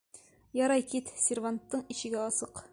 [0.59, 1.13] Ярай, кит.
[1.27, 2.69] Серванттың ишеге асыҡ!